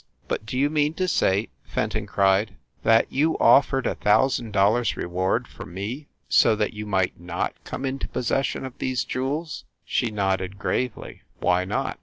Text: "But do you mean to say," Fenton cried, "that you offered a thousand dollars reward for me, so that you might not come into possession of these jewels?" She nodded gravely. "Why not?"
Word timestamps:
"But 0.27 0.47
do 0.47 0.57
you 0.57 0.71
mean 0.71 0.95
to 0.95 1.07
say," 1.07 1.49
Fenton 1.63 2.07
cried, 2.07 2.55
"that 2.81 3.13
you 3.13 3.37
offered 3.37 3.85
a 3.85 3.93
thousand 3.93 4.51
dollars 4.51 4.97
reward 4.97 5.47
for 5.47 5.63
me, 5.63 6.07
so 6.27 6.55
that 6.55 6.73
you 6.73 6.87
might 6.87 7.19
not 7.19 7.53
come 7.63 7.85
into 7.85 8.07
possession 8.07 8.65
of 8.65 8.75
these 8.79 9.03
jewels?" 9.03 9.63
She 9.85 10.09
nodded 10.09 10.57
gravely. 10.57 11.21
"Why 11.39 11.65
not?" 11.65 11.99